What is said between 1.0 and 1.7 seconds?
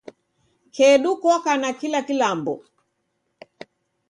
koka na